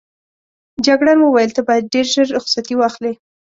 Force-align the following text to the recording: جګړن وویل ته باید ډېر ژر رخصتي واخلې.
جګړن 0.85 1.19
وویل 1.21 1.51
ته 1.57 1.61
باید 1.67 1.89
ډېر 1.93 2.05
ژر 2.13 2.27
رخصتي 2.37 2.73
واخلې. 2.77 3.13